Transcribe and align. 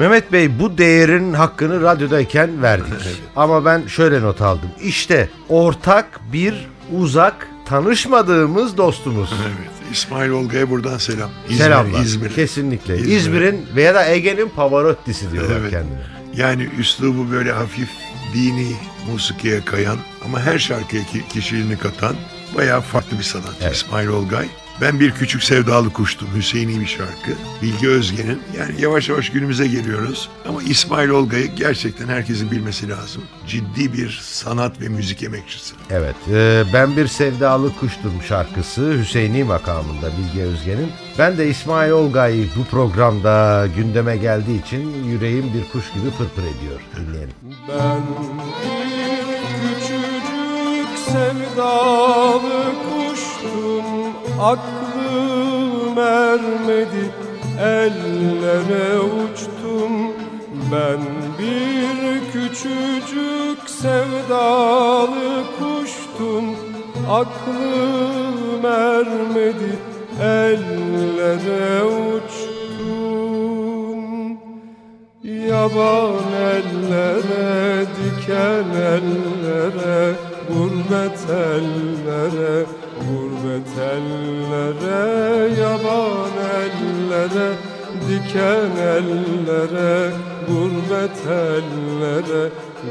Mehmet 0.00 0.32
Bey 0.32 0.58
bu 0.60 0.78
değerin 0.78 1.32
hakkını 1.32 1.82
radyodayken 1.82 2.62
verdik. 2.62 2.92
Ama 3.36 3.64
ben 3.64 3.86
şöyle 3.86 4.22
not 4.22 4.40
aldım. 4.40 4.68
İşte 4.82 5.28
ortak 5.48 6.20
bir 6.32 6.68
uzak 6.92 7.48
tanışmadığımız 7.66 8.76
dostumuz. 8.76 9.32
Evet. 9.46 9.70
İsmail 9.92 10.30
Olga'ya 10.30 10.70
buradan 10.70 10.98
selam. 10.98 11.30
İzmir, 11.48 11.64
Selamlar. 11.64 12.00
İzmir. 12.02 12.34
Kesinlikle. 12.34 12.96
İzmir. 12.98 13.16
İzmir'in 13.16 13.66
veya 13.76 13.94
da 13.94 14.06
Ege'nin 14.06 14.48
Pavarotti'si 14.48 15.32
diyorlar 15.32 15.56
Evet. 15.60 15.70
kendine. 15.70 15.98
Yani 16.36 16.68
üslubu 16.78 17.30
böyle 17.32 17.52
hafif 17.52 17.88
dini 18.34 18.72
musikiye 19.12 19.64
kayan 19.64 19.96
ama 20.24 20.40
her 20.40 20.58
şarkıya 20.58 21.02
ki- 21.04 21.24
kişiliğini 21.28 21.76
katan 21.78 22.14
bayağı 22.56 22.80
farklı 22.80 23.18
bir 23.18 23.22
sanatçı 23.24 23.50
Evet. 23.62 23.74
İsmail 23.74 24.08
Olgay. 24.08 24.46
Ben 24.80 25.00
bir 25.00 25.10
küçük 25.10 25.42
sevdalı 25.42 25.92
kuştum. 25.92 26.28
Hüseyin'i 26.36 26.80
bir 26.80 26.86
şarkı. 26.86 27.32
Bilge 27.62 27.88
Özgen'in. 27.88 28.42
Yani 28.58 28.74
yavaş 28.80 29.08
yavaş 29.08 29.30
günümüze 29.30 29.66
geliyoruz. 29.66 30.28
Ama 30.48 30.62
İsmail 30.62 31.08
Olgay'ı 31.08 31.46
gerçekten 31.46 32.08
herkesin 32.08 32.50
bilmesi 32.50 32.88
lazım. 32.88 33.22
Ciddi 33.46 33.92
bir 33.92 34.20
sanat 34.22 34.80
ve 34.80 34.88
müzik 34.88 35.22
emekçisi. 35.22 35.74
Evet. 35.90 36.14
e, 36.32 36.64
ben 36.72 36.96
bir 36.96 37.06
sevdalı 37.06 37.76
kuştum 37.76 38.12
şarkısı 38.28 38.92
Hüseyini 38.98 39.44
makamında 39.44 40.10
Bilge 40.18 40.42
Özgen'in. 40.42 40.92
Ben 41.18 41.38
de 41.38 41.48
İsmail 41.48 41.90
Olgay 41.90 42.44
bu 42.56 42.64
programda 42.64 43.66
gündeme 43.76 44.16
geldiği 44.16 44.62
için 44.62 45.04
yüreğim 45.04 45.54
bir 45.54 45.72
kuş 45.72 45.92
gibi 45.92 46.10
pırpır 46.18 46.42
ediyor. 46.42 46.80
Dinleyelim. 46.96 47.34
Ben 47.68 48.02
bir 48.62 49.80
küçücük 49.80 50.98
sevdalı 50.98 52.72
kuştum 52.82 53.99
Aklım 54.40 55.98
ermedi 55.98 57.10
ellere 57.60 59.00
uçtum. 59.00 59.92
Ben 60.72 61.00
bir 61.38 62.32
küçücük 62.32 63.70
sevdalı 63.70 65.44
kuştum. 65.58 66.44
Aklım 67.10 68.64
ermedi 68.64 69.78
ellere 70.22 71.84
uçtum. 71.84 72.50
Yaban 75.48 76.14
ellere, 76.52 77.86
diken 77.96 78.68
ellere, 78.74 80.14
gurbet 80.52 81.20
ellere, 81.28 82.66
gurbet 83.04 83.72
ellere, 83.92 85.00
yaban 85.60 86.36
ellere, 86.62 87.48
diken 88.06 88.72
ellere, 88.96 89.94
gurbet 90.48 91.18
ellere, 91.26 92.42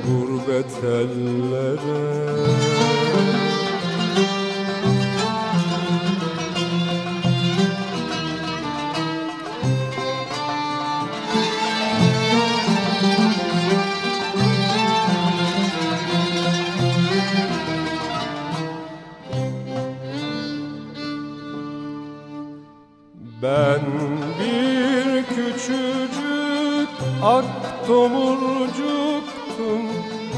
gurbet 0.05 0.73
ellere. 0.99 1.99
Ben 23.41 23.81
bir 24.39 25.23
küçücük 25.23 26.89
ak 27.23 27.45
tomurcuktum. 27.87 29.81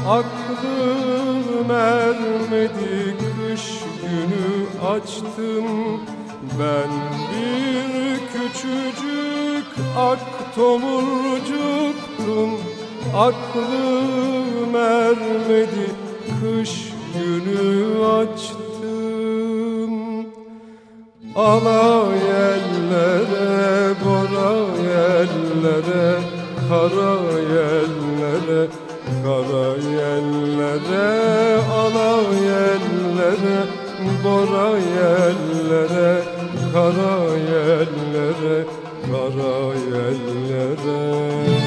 Aklım 0.08 1.70
ermedi 1.70 3.16
kış 3.18 3.62
günü 4.02 4.86
açtım. 4.86 6.00
Ben 6.58 6.90
bir 7.32 8.18
küçücük 8.32 9.66
ak 9.96 10.54
tomurcuktum. 10.54 12.50
Aklım 13.16 14.76
ermedi 14.76 15.90
kış 16.40 16.92
günü 17.14 18.04
açtım 18.04 18.71
Alay 21.34 22.20
ellere, 22.28 23.94
bora 24.04 24.50
ellere, 25.22 26.20
kara 26.68 27.12
ellere, 27.72 28.68
kara 29.24 29.64
ellere, 30.12 31.08
alay 31.80 32.44
ellere, 32.68 33.58
bora 34.22 34.76
ellere, 34.76 36.10
kara 36.70 37.12
ellere, 37.80 38.66
kara 39.08 39.52
ellere. 40.04 41.61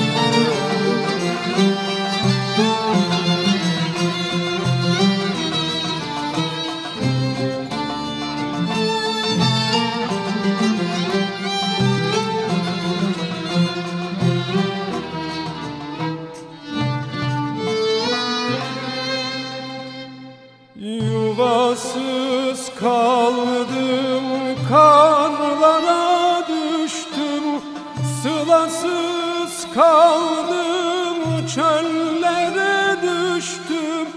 Sılasız 28.56 29.68
kaldım, 29.74 31.48
çöllere 31.56 32.96
düştüm. 33.02 34.08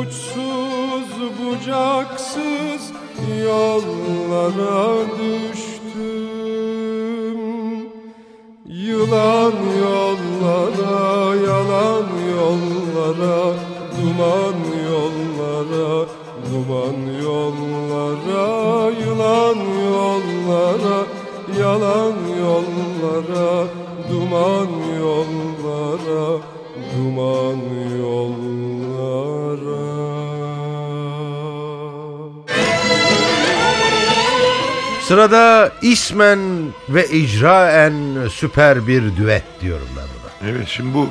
Uçsuz 0.00 1.08
bucaksız 1.38 2.92
yollara 3.44 5.04
düştüm. 5.18 6.18
Yılan 8.66 9.54
yollara, 9.82 11.34
yalan 11.34 12.08
yollara, 12.36 13.38
duman 13.96 14.58
yollara, 14.90 16.06
duman 16.50 16.98
yollara, 17.22 18.90
yılan 18.90 19.58
yollara, 19.84 20.98
yalan 21.60 22.14
yollara, 22.40 23.66
duman 24.10 24.68
yollara, 25.00 26.40
duman 26.96 27.60
yollara. 27.98 28.64
Sırada 35.02 35.72
ismen 35.82 36.38
ve 36.88 37.08
icraen 37.08 37.94
süper 38.30 38.86
bir 38.86 39.16
düet 39.16 39.44
diyorum 39.60 39.88
ben 39.96 40.04
buna. 40.04 40.50
Evet 40.50 40.68
şimdi 40.68 40.94
bu 40.94 41.08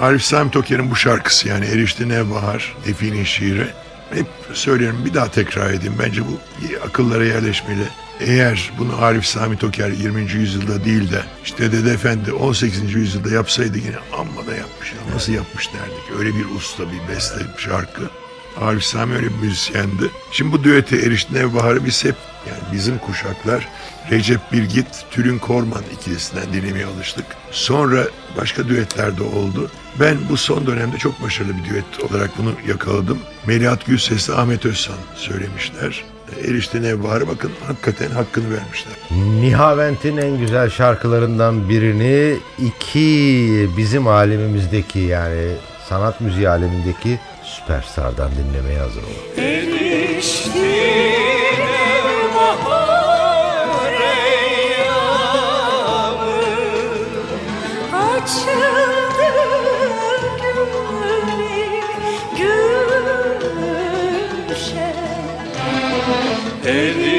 Arif 0.00 0.22
Sami 0.22 0.50
Toker'in 0.50 0.90
bu 0.90 0.96
şarkısı 0.96 1.48
yani 1.48 1.66
Erişte 1.66 2.08
Nevbahar, 2.08 2.76
Define 2.86 3.24
şiiri. 3.24 3.66
Hep 4.10 4.26
söylerim 4.52 5.04
bir 5.04 5.14
daha 5.14 5.30
tekrar 5.30 5.70
edeyim. 5.70 5.94
Bence 5.98 6.22
bu 6.22 6.38
akıllara 6.86 7.24
yerleşmeli. 7.24 7.84
Eğer 8.20 8.72
bunu 8.78 9.02
Arif 9.02 9.26
Sami 9.26 9.56
Toker 9.56 9.90
20. 9.90 10.20
yüzyılda 10.32 10.84
değil 10.84 11.12
de 11.12 11.22
işte 11.44 11.72
Dede 11.72 11.90
Efendi 11.90 12.32
18. 12.32 12.94
yüzyılda 12.94 13.30
yapsaydı 13.30 13.78
yine 13.78 13.96
amma 14.18 14.46
da 14.46 14.56
yapmış. 14.56 14.92
Ya. 14.92 15.14
Nasıl 15.14 15.32
yapmış 15.32 15.70
derdik. 15.72 16.18
Öyle 16.18 16.34
bir 16.34 16.44
usta 16.56 16.82
bir 16.82 17.14
beste 17.14 17.40
bir 17.56 17.62
şarkı. 17.62 18.02
Arif 18.60 18.84
Sami 18.84 19.14
öyle 19.14 19.26
bir 19.26 19.46
müzisyendi. 19.46 20.10
Şimdi 20.32 20.52
bu 20.52 20.64
düete 20.64 20.96
Erişte 20.96 21.34
Nevbahar'ı 21.34 21.84
biz 21.84 22.04
hep 22.04 22.14
yani 22.48 22.72
bizim 22.72 22.98
kuşaklar 22.98 23.68
Recep 24.10 24.40
Bilgit, 24.52 24.86
Tülin 25.10 25.38
Korman 25.38 25.82
ikilisinden 25.92 26.52
dinlemeye 26.52 26.86
alıştık. 26.86 27.24
Sonra 27.50 28.04
başka 28.36 28.68
düetler 28.68 29.18
de 29.18 29.22
oldu. 29.22 29.70
Ben 30.00 30.16
bu 30.30 30.36
son 30.36 30.66
dönemde 30.66 30.98
çok 30.98 31.22
başarılı 31.22 31.52
bir 31.56 31.70
düet 31.70 32.10
olarak 32.10 32.30
bunu 32.38 32.52
yakaladım. 32.68 33.18
Melihat 33.46 33.86
Gülses'le 33.86 34.30
Ahmet 34.30 34.66
Özsan 34.66 34.96
söylemişler. 35.14 36.04
Erişte 36.44 36.82
Nevbahar'ı 36.82 37.28
bakın 37.28 37.50
hakikaten 37.66 38.10
hakkını 38.10 38.54
vermişler. 38.54 38.92
Nihavent'in 39.40 40.16
en 40.16 40.38
güzel 40.38 40.70
şarkılarından 40.70 41.68
birini 41.68 42.36
iki 42.58 43.68
bizim 43.76 44.06
alemimizdeki 44.08 44.98
yani 44.98 45.52
sanat 45.88 46.20
müziği 46.20 46.48
alemindeki 46.48 47.18
süperstardan 47.44 48.30
dinlemeye 48.30 48.78
hazır 48.78 49.02
olun. 49.02 49.40
açıldı 50.20 51.69
Amen. 66.70 67.09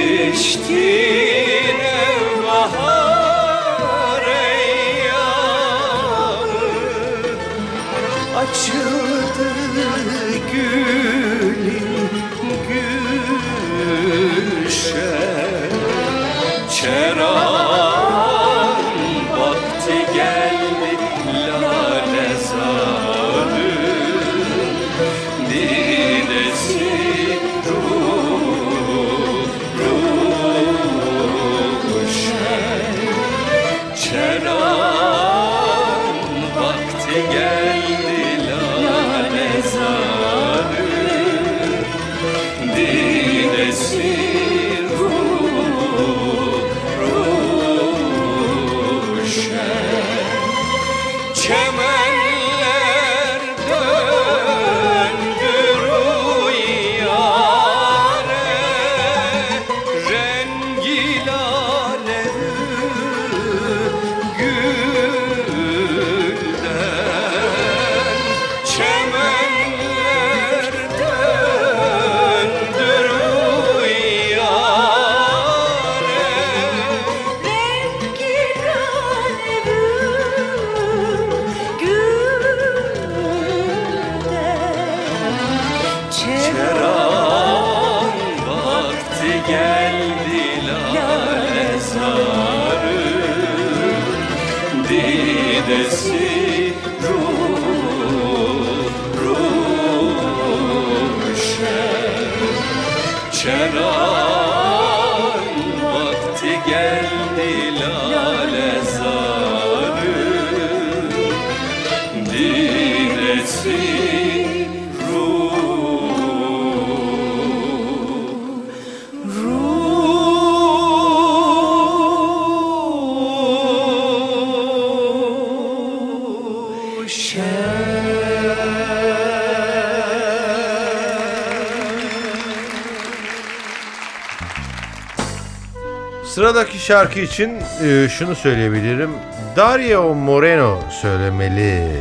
Sıradaki 136.36 136.80
şarkı 136.80 137.20
için 137.20 137.58
e, 137.84 138.10
şunu 138.10 138.36
söyleyebilirim. 138.36 139.10
Dario 139.56 140.16
Moreno 140.16 140.80
söylemeli. 141.02 141.92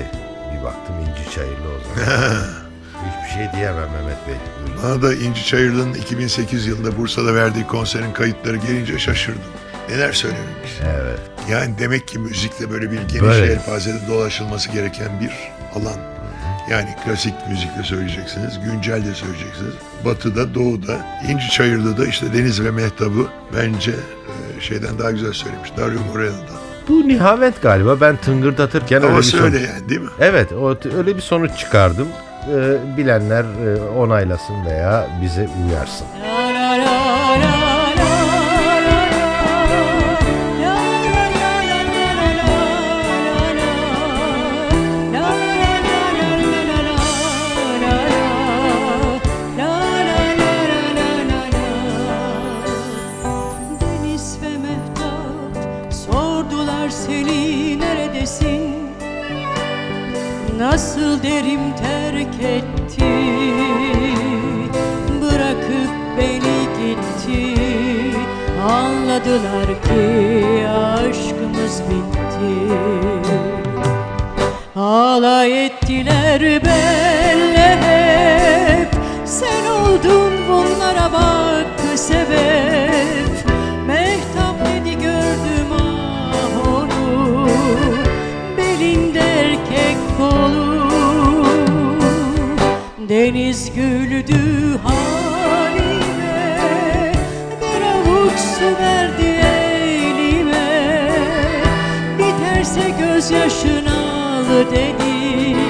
Bir 0.55 0.65
baktım 0.65 0.94
İnci 1.00 1.31
Çayırlı 1.35 1.69
o 1.69 1.81
zaman. 1.81 2.32
Hiçbir 3.06 3.35
şey 3.35 3.53
diyemem 3.56 3.88
Mehmet 3.93 4.29
Bey. 4.29 4.35
Bana 4.82 5.03
da 5.03 5.15
İnci 5.15 5.47
Çayırlı'nın 5.47 5.94
2008 5.94 6.67
yılında 6.67 6.99
Bursa'da 6.99 7.35
verdiği 7.35 7.67
konserin 7.67 8.12
kayıtları 8.12 8.56
gelince 8.56 8.99
şaşırdım. 8.99 9.43
Neler 9.88 10.12
söylememiş. 10.12 10.71
Evet. 10.82 11.19
Yani 11.50 11.79
demek 11.79 12.09
ki 12.09 12.19
müzikle 12.19 12.71
böyle 12.71 12.91
bir 12.91 12.97
geniş 12.97 13.21
Böyle. 13.21 13.47
yelpazede 13.47 14.09
dolaşılması 14.09 14.71
gereken 14.71 15.21
bir 15.21 15.32
alan. 15.81 16.10
Yani 16.70 16.88
klasik 17.05 17.34
müzikle 17.49 17.82
söyleyeceksiniz, 17.82 18.61
güncel 18.64 19.05
de 19.05 19.14
söyleyeceksiniz. 19.14 19.75
Batı'da, 20.05 20.55
Doğu'da, 20.55 20.96
İnci 21.28 21.50
Çayır'da 21.50 21.99
da 21.99 22.06
işte 22.06 22.26
Deniz 22.34 22.64
ve 22.64 22.70
Mehtap'ı 22.70 23.26
bence 23.56 23.90
e, 23.90 24.61
şeyden 24.61 24.99
daha 24.99 25.11
güzel 25.11 25.32
söylemiş. 25.32 25.72
Dario 25.76 26.00
Moreno'dan. 26.12 26.56
Bu 26.88 27.08
nihavet 27.08 27.62
galiba 27.62 28.00
ben 28.00 28.17
tıngırdatırken 28.17 29.02
öyle 29.02 29.17
bir 29.17 29.22
sonuç. 29.22 29.44
öyle 29.44 29.58
yani 29.58 29.88
değil 29.88 30.00
mi? 30.00 30.08
Evet 30.20 30.52
o, 30.52 30.76
öyle 30.96 31.17
bir 31.17 31.22
sonuç 31.22 31.58
çıkardım. 31.58 32.08
Ee, 32.55 32.96
bilenler 32.96 33.44
e, 33.44 33.81
onaylasın 33.99 34.67
veya 34.67 35.06
bize 35.22 35.49
uyarsın. 35.67 36.06
Deniz 36.22 37.69
Alay 74.81 75.67
ettiler 75.67 76.41
benle 76.41 77.77
hep 77.81 78.89
Sen 79.25 79.67
oldun 79.67 80.32
bunlara 80.49 81.13
bak 81.13 81.99
sebep. 81.99 83.46
Mehtap 83.87 84.56
dedi 84.60 84.94
gördüm 84.94 85.70
ah 85.72 86.69
onu. 86.69 87.49
Belinde 88.56 89.20
erkek 89.20 89.96
kolu 90.19 90.91
Deniz 93.08 93.75
güldü 93.75 94.79
halime. 94.84 95.93
Bir 97.60 97.82
avuç 97.82 98.39
su 98.39 98.82
verdi 98.82 99.29
elime. 99.44 100.69
Biterse 102.19 102.91
gözyaşın 102.99 103.87
al 103.87 103.90
dedi 104.51 105.69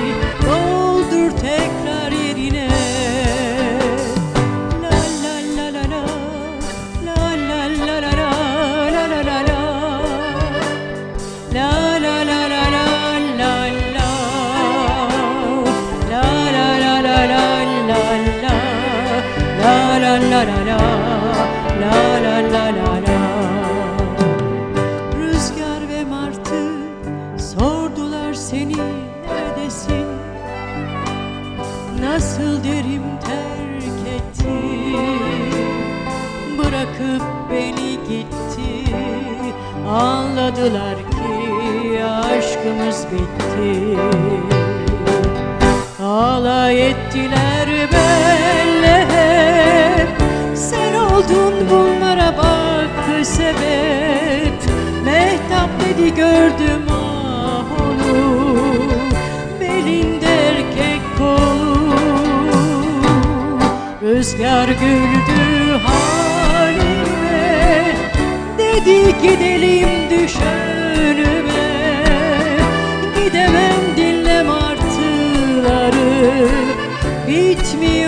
sebep. 53.24 54.60
Mehtap 55.04 55.70
dedi 55.80 56.14
gördüm 56.14 56.86
ah 56.90 57.64
onu. 57.80 58.46
Belinde 59.60 60.26
erkek 60.26 61.00
kolu 61.18 61.90
Rüzgar 64.02 64.68
güldü 64.68 65.78
halime. 65.84 67.00
Dedi 68.58 69.14
gidelim 69.22 69.88
düş 70.10 70.36
önüme. 70.96 71.70
Gidemem 73.16 73.80
dinle 73.96 74.42
martıları 74.42 76.10
Bitmiyor 77.28 77.99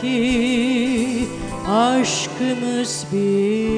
ki 0.00 1.28
aşkımız 1.68 3.06
bitti 3.12 3.76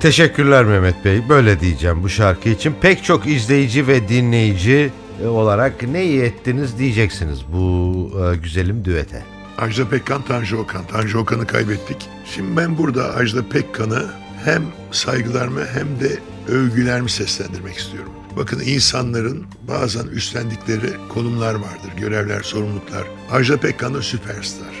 Teşekkürler 0.00 0.64
Mehmet 0.64 1.04
Bey. 1.04 1.28
Böyle 1.28 1.60
diyeceğim 1.60 2.02
bu 2.02 2.08
şarkı 2.08 2.48
için. 2.48 2.74
Pek 2.80 3.04
çok 3.04 3.26
izleyici 3.26 3.86
ve 3.86 4.08
dinleyici 4.08 4.90
olarak 5.28 5.82
ne 5.82 6.04
iyi 6.04 6.22
ettiniz 6.22 6.78
diyeceksiniz 6.78 7.40
bu 7.52 8.10
e, 8.22 8.36
güzelim 8.36 8.84
düete. 8.84 9.22
Ajda 9.58 9.88
Pekkan, 9.88 10.22
Tanju 10.22 10.58
Okan. 10.58 10.86
Tanju 10.86 11.18
Okan'ı 11.18 11.46
kaybettik. 11.46 11.96
Şimdi 12.34 12.56
ben 12.56 12.78
burada 12.78 13.14
Ajda 13.14 13.48
Pekkan'ı 13.48 14.06
hem 14.46 14.64
saygılarımı 14.90 15.66
hem 15.66 16.00
de 16.00 16.18
övgülerimi 16.48 17.10
seslendirmek 17.10 17.76
istiyorum. 17.76 18.12
Bakın 18.36 18.60
insanların 18.60 19.46
bazen 19.68 20.06
üstlendikleri 20.06 20.90
konumlar 21.08 21.54
vardır, 21.54 21.92
görevler, 21.96 22.42
sorumluluklar. 22.42 23.04
Ajda 23.30 23.56
Pekkan 23.56 23.94
da 23.94 24.02
süperstar. 24.02 24.74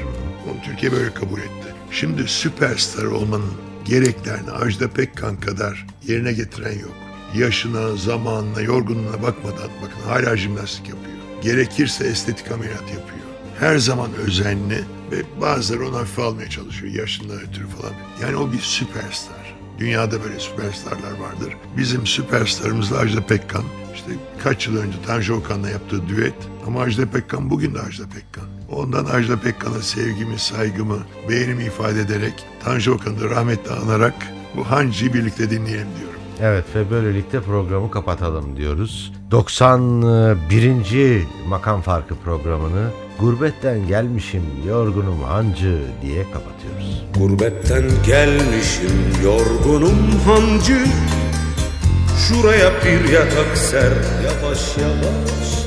Onu 0.46 0.62
Türkiye 0.64 0.92
böyle 0.92 1.14
kabul 1.14 1.38
etti. 1.38 1.74
Şimdi 1.90 2.28
süperstar 2.28 3.04
olmanın 3.04 3.52
gereklerini 3.84 4.50
Ajda 4.50 4.88
Pekkan 4.88 5.40
kadar 5.40 5.86
yerine 6.06 6.32
getiren 6.32 6.78
yok. 6.78 6.94
Yaşına, 7.36 7.96
zamanına, 7.96 8.60
yorgunluğuna 8.60 9.22
bakmadan 9.22 9.70
bakın 9.82 10.00
hala 10.08 10.36
jimnastik 10.36 10.88
yapıyor. 10.88 11.16
Gerekirse 11.42 12.04
estetik 12.04 12.52
ameliyat 12.52 12.80
yapıyor 12.94 13.26
her 13.60 13.78
zaman 13.78 14.14
özenli 14.14 14.84
ve 15.10 15.40
bazıları 15.40 15.88
onu 15.88 15.96
hafife 15.96 16.22
almaya 16.22 16.50
çalışıyor 16.50 16.94
yaşından 16.94 17.40
ötürü 17.40 17.66
falan. 17.66 17.94
Yani 18.22 18.36
o 18.36 18.52
bir 18.52 18.58
süperstar. 18.58 19.45
Dünyada 19.78 20.24
böyle 20.24 20.40
süperstarlar 20.40 21.10
vardır. 21.10 21.56
Bizim 21.76 22.06
süperstarımız 22.06 22.90
da 22.90 22.98
Ajda 22.98 23.26
Pekkan. 23.26 23.64
İşte 23.94 24.10
kaç 24.42 24.66
yıl 24.66 24.76
önce 24.76 24.96
Tanju 25.06 25.34
Okan'la 25.34 25.70
yaptığı 25.70 26.08
düet. 26.08 26.34
Ama 26.66 26.82
Ajda 26.82 27.06
Pekkan 27.06 27.50
bugün 27.50 27.74
de 27.74 27.80
Ajda 27.80 28.04
Pekkan. 28.14 28.44
Ondan 28.70 29.04
Ajda 29.04 29.40
Pekkan'a 29.40 29.82
sevgimi, 29.82 30.38
saygımı, 30.38 30.98
beğenimi 31.28 31.64
ifade 31.64 32.00
ederek 32.00 32.34
Tanju 32.64 32.92
Okan'ı 32.92 33.30
rahmetle 33.30 33.70
anarak 33.74 34.14
bu 34.56 34.70
Hancı'yı 34.70 35.14
birlikte 35.14 35.50
dinleyelim 35.50 35.88
diyorum. 35.98 36.20
Evet 36.40 36.64
ve 36.74 36.90
böylelikle 36.90 37.40
programı 37.40 37.90
kapatalım 37.90 38.56
diyoruz. 38.56 39.12
91. 39.30 41.22
Makam 41.48 41.80
Farkı 41.80 42.14
programını 42.14 42.90
Gurbetten 43.20 43.86
gelmişim 43.86 44.42
yorgunum 44.68 45.22
hancı 45.22 45.80
diye 46.02 46.22
kapatıyoruz. 46.22 47.04
Gurbetten 47.18 47.84
gelmişim 48.06 49.12
yorgunum 49.24 50.20
hancı. 50.26 50.84
Şuraya 52.28 52.70
bir 52.84 53.12
yatak 53.12 53.58
ser 53.58 53.92
yavaş 54.24 54.76
yavaş. 54.76 55.66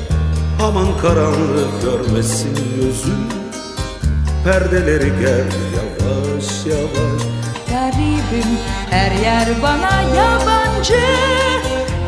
Aman 0.62 0.98
karanlık 1.02 1.82
görmesin 1.82 2.58
gözüm 2.76 3.28
Perdeleri 4.44 5.12
gel 5.20 5.46
yavaş 5.76 6.66
yavaş. 6.66 7.22
Garibim 7.70 8.50
her 8.90 9.12
yer 9.12 9.48
bana 9.62 10.02
yabancı. 10.02 11.00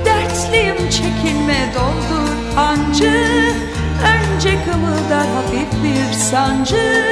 Dertliyim 0.05 0.91
çekinme 0.91 1.73
doldur 1.75 2.57
hancı 2.57 3.13
Önce 4.43 4.65
kımıldar 4.65 5.27
hafif 5.27 5.85
bir 5.85 6.13
sancı. 6.19 7.05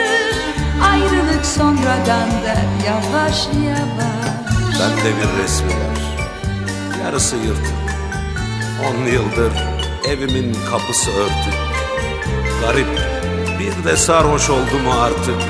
Ayrılık 0.90 1.46
sonradan 1.46 2.30
der 2.44 2.64
yavaş 2.86 3.46
yavaş. 3.46 4.80
Bende 4.80 5.16
bir 5.16 5.42
resmi 5.42 5.68
var 5.68 6.00
Yarısı 7.04 7.36
yırtık 7.36 7.96
On 8.88 9.06
yıldır 9.06 9.52
evimin 10.08 10.56
kapısı 10.70 11.10
örtük 11.10 11.54
Garip 12.62 13.00
bir 13.58 13.84
de 13.84 13.96
sarhoş 13.96 14.50
oldu 14.50 14.78
mu 14.84 14.92
artık. 15.00 15.42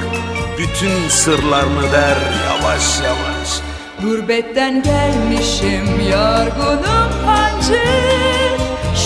Bütün 0.59 1.09
sırlarını 1.09 1.93
der 1.93 2.17
yavaş 2.47 3.01
yavaş. 3.01 3.61
Gurbetten 4.03 4.83
gelmişim 4.83 6.01
yorgunum 6.11 7.27
hancı. 7.27 7.83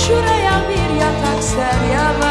Şuraya 0.06 0.62
bir 0.68 1.00
yatak 1.00 1.44
ser 1.44 1.94
yavaş 1.94 2.23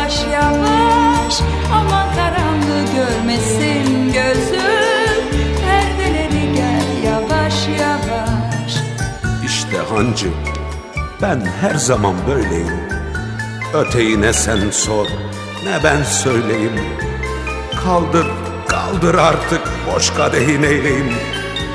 yavaş 0.44 1.40
Aman 1.74 2.08
karanlığı 2.16 2.86
görmesin 2.96 4.14
gözüm. 4.14 5.24
Perdeleri 5.66 6.54
gel 6.56 7.12
yavaş 7.12 7.68
yavaş. 7.80 8.74
İşte 9.46 9.78
hancı 9.78 10.28
ben 11.22 11.42
her 11.62 11.76
zaman 11.76 12.16
böyleyim. 12.28 12.80
Öteyi 13.74 14.22
ne 14.22 14.34
sen 14.34 14.70
sor 14.72 15.08
ne 15.66 15.84
ben 15.84 16.04
söyleyeyim? 16.04 16.80
Kaldır 17.84 18.26
kaldır 18.68 19.16
artık 19.16 19.62
boş 19.88 20.10
kadehin 20.10 20.64
eyleyim 20.64 21.14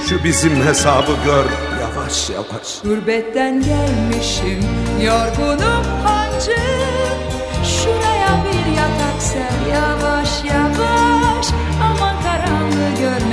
Şu 0.09 0.25
bizim 0.25 0.63
hesabı 0.63 1.13
gör 1.25 1.45
yavaş 1.81 2.31
yavaş. 2.31 2.81
Gurbetten 2.85 3.63
gelmişim 3.63 4.65
yorgunum 5.01 5.85
hancı 6.05 6.57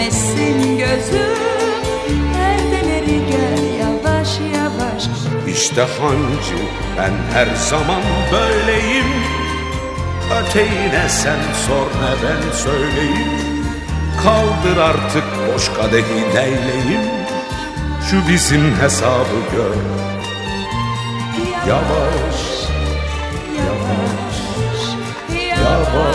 görmesin 0.05 0.77
gözüm 0.77 1.35
Perdeleri 2.33 3.25
gel 3.31 3.79
yavaş 3.79 4.39
yavaş. 4.39 5.03
İşte 5.47 5.81
hancı 5.81 6.63
ben 6.97 7.13
her 7.33 7.55
zaman 7.55 8.01
böyleyim. 8.31 9.05
Öteyi 10.41 10.89
ne 10.89 11.09
sen 11.09 11.39
sor 11.67 11.85
ne 11.85 12.11
ben 12.23 12.51
söyleyeyim? 12.57 13.65
Kaldır 14.23 14.77
artık 14.77 15.23
boş 15.53 15.69
kadehi 15.69 16.35
neyleyim 16.35 17.01
Şu 18.09 18.33
bizim 18.33 18.75
hesabı 18.81 19.39
gör. 19.51 19.75
Yavaş 21.67 22.41
Yavaş 23.57 24.35
Yavaş 25.37 25.59
Yavaş 25.59 26.14